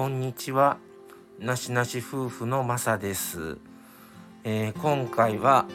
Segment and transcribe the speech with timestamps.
[0.00, 0.78] こんにちは。
[1.38, 3.58] なしなし夫婦のまさです、
[4.44, 5.66] えー、今回は、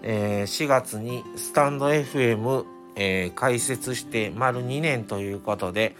[0.00, 2.64] えー、4月にスタンド FM、
[2.96, 5.96] えー、開設して丸2年ということで、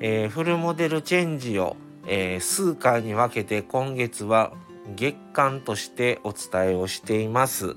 [0.00, 4.54] えー、フルモデルチェンジを、えー、数回に分けて今月は
[4.96, 7.76] 月間としてお伝えをしています。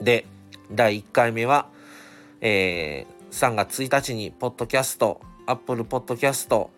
[0.00, 0.24] で
[0.70, 1.66] 第1回目は、
[2.40, 6.77] えー、3月1日にポッドキャストアッ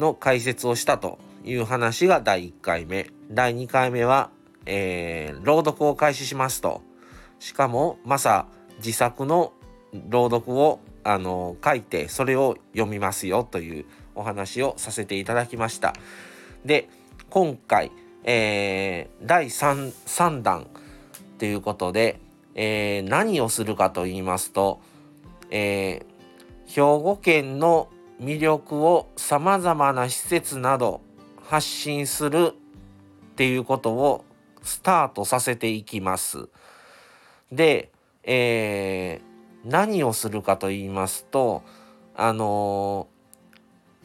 [0.00, 3.10] の解説をしたという話が第1回目。
[3.30, 4.30] 第2回目は、
[4.66, 6.82] えー、朗読を開始しますと。
[7.38, 8.46] しかもマサ
[8.78, 9.52] 自作の
[10.08, 15.94] 朗読をあの書いてそれを読みますよというお話をさせていただきました。
[16.64, 16.88] で
[17.30, 17.92] 今回、
[18.24, 20.66] えー、第 3, 3弾
[21.38, 22.20] ということで、
[22.54, 24.80] えー、何をするかと言いますと、
[25.50, 27.88] えー、兵庫県の
[28.20, 31.00] 魅力をさまざまな施設など
[31.42, 34.24] 発信するっていうことを
[34.62, 36.48] スタートさせていきます。
[37.50, 37.90] で、
[38.22, 41.62] えー、何をするかと言いますと
[42.14, 43.08] あの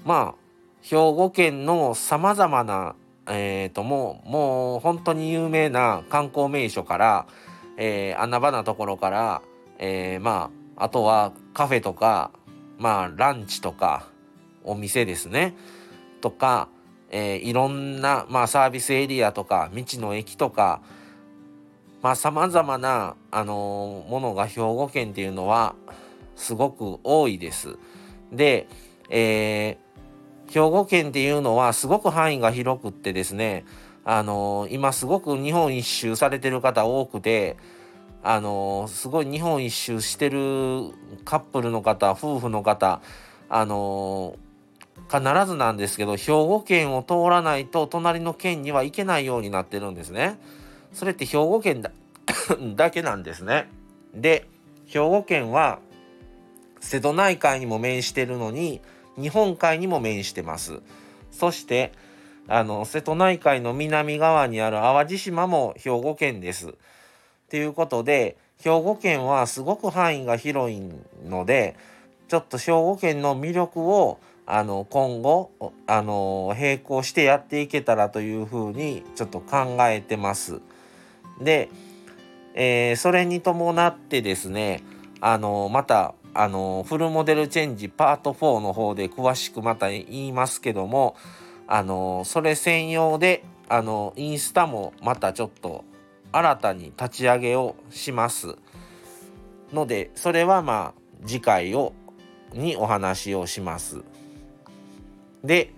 [0.05, 0.35] ー、まあ
[0.81, 2.95] 兵庫県のさまざまな
[3.27, 7.27] えーと、もうもう本当に有名な観光名所から、
[7.77, 9.41] えー、穴場なところから、
[9.79, 12.31] えー、まああとはカフェとか
[12.77, 14.07] まあランチとか
[14.63, 15.55] お店ですね
[16.21, 16.69] とか、
[17.09, 20.81] えー、いろんな、まあ、サービスエリアとか道の駅とか
[22.01, 25.75] まあさまざまな、あのー、ものが兵庫県っていうのは
[26.35, 27.77] すごく多いです。
[28.31, 28.67] で、
[29.09, 33.65] えー、兵庫県っていうのはすごく範囲が広くってですね
[34.03, 37.57] あのー、今すごく日本一周されてる方多くて
[38.27, 40.39] あのすごい日本一周してる
[41.25, 42.99] カップルの方夫婦の方
[43.49, 44.35] あの
[45.11, 50.39] 必ずなんですけど兵庫県を通らないと隣の県には行けないようになってるんですね。
[50.91, 51.91] それって兵庫県だ
[52.75, 53.69] だけなんですね。
[54.15, 54.47] で
[54.87, 55.77] 兵庫県は
[56.79, 58.81] 瀬戸内海にも面してるのに
[59.19, 60.81] 日本海にも面してます。
[61.29, 61.91] そして
[62.47, 66.73] あの瀬戸内海の南側にある淡路島も兵庫県です。
[67.55, 70.91] ということで兵庫県はすごく範囲が広い
[71.23, 71.77] ので
[72.27, 75.51] ちょっと兵庫県の魅力をあの今後
[75.87, 80.59] あの並行してやっていけたらというふうにちょっと考えてます。
[81.39, 81.69] で、
[82.55, 84.83] えー、それに伴ってですね
[85.21, 91.15] あのまたあのフルモデルチェンジパート4の方で詳しくまた言いますけども
[91.67, 95.85] あのそれ専用であのインスタもまたちょっと
[96.35, 98.57] 新たに立ち上げをします
[99.71, 101.93] のでそれはまあ次回を
[102.51, 104.03] にお話をします。
[105.43, 105.73] で、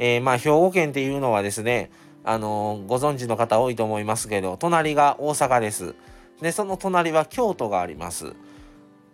[0.00, 1.90] えー、まあ兵庫県っていうのはですね
[2.24, 5.94] あのー、ご存知の方多いと思いますけど隣が大阪です。
[6.40, 8.28] でその隣は京都があります。
[8.28, 8.30] っ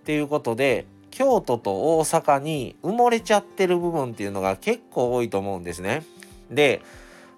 [0.05, 6.05] ていうことで京都と大阪に埋もれちゃってる部分っていうのが結構多いと思うんですね。
[6.51, 6.81] で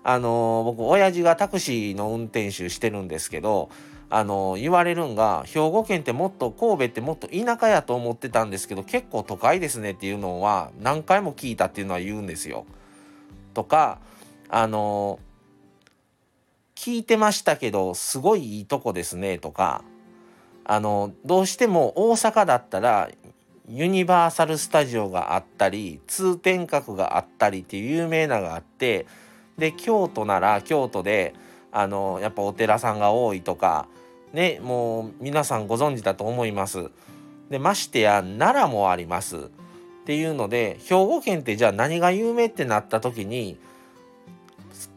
[0.04, 3.70] あの僕親父がタクシーの運転手してるんですけど
[4.10, 12.66] あの言われるんが兵庫県ってもっと神戸ってもっと田舎やと思ってたんですけど結構都会ですねっていうのは何回も聞いたっていうのは言うんですよ。
[13.54, 14.00] とか
[14.50, 15.18] あの
[16.74, 19.82] 聞いてましたけどすごいいいとこですねとか
[20.64, 23.08] あのどうしても大阪だったら
[23.68, 29.06] ユニバーサル・スタジオがあったり通天閣があったりっていう有名ながあって
[29.58, 31.34] で京都なら京都で
[31.70, 33.88] あのやっぱお寺さんが多いとか
[34.32, 36.90] ねもう皆さんご存知だと思います。
[37.50, 39.40] でましてや奈良もありますっ
[40.06, 43.58] ていうので兵庫県ってじゃあ何が有名ってなった時に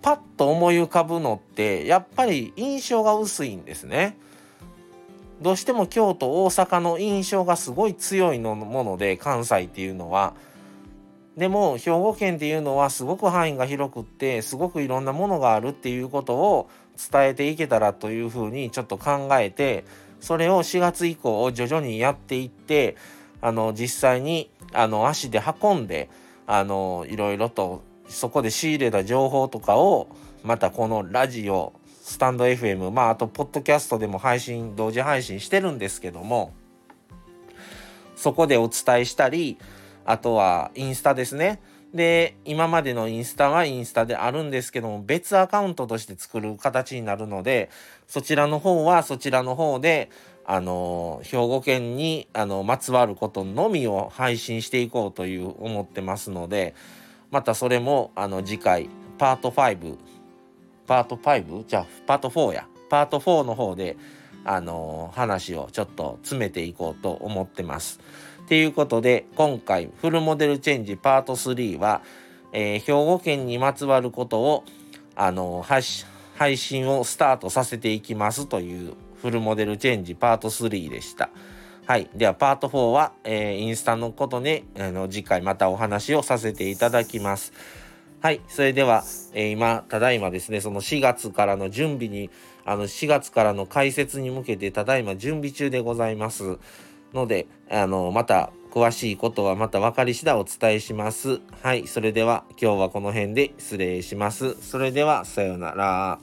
[0.02, 4.18] パッと思い浮かぶのってやっぱり印象が薄いんですね。
[5.42, 10.34] どうしても京都大阪の印象がすごい強いのもので関西っていうのは
[11.38, 16.70] でも兵庫県っていうのはすごく範囲が広くってすごくいろんなものがあるっていうことを
[17.12, 19.84] 伝えていけたらというふうにちょっと考えて
[20.22, 22.96] それを4月以降徐々にやっていって
[23.42, 26.10] あの実際にあの足で運んで
[26.48, 30.08] あのいろいろとそこで仕入れた情報とかを
[30.44, 36.54] またこのラジオスタンド FM まああとポッドキャストでも配信同時配信してるんですけども
[38.16, 39.58] そこでお伝えしたり
[40.06, 41.60] あとはインスタですね。
[41.94, 47.70] で、今までのインスタはインスタであるんですけども、別アカウントとして作る形になるので、
[48.08, 50.10] そちらの方はそちらの方で、
[50.46, 56.76] あの、兵庫県に、あの、まつわることのみを配信していこうという思ってますので、
[57.32, 59.98] またそれもあの次回パート5
[60.88, 61.66] パート 5?
[61.66, 63.98] じゃあパート4やパート4の方で
[64.46, 68.00] あの話をちょっと詰めていこうと思ってます。
[68.48, 72.02] ということで今回フルモデルチェンジパート3は、
[72.54, 74.64] えー、兵庫県にまつわることを
[75.16, 81.30] あの配信をスタートさせていきますというフルモデルチェンジパート3でした。
[81.88, 82.10] はい。
[82.16, 87.54] では、パート4は、えー、インスタのことで、あの、次回またお話をさせていただきます。
[88.26, 88.42] はい。
[88.48, 89.04] それでは、
[89.36, 92.32] えー、今、ただいまですね、その4月からの準備に、
[92.66, 96.58] あの、4月からの解説に向けて、ただいま準備中でございます。
[97.14, 101.40] ので、あの、また、詳しいことはまた分かり次第お伝えします。
[101.62, 101.86] はい。
[101.86, 104.56] それでは、今日はこの辺で失礼します。
[104.60, 106.18] それでは、さようなら。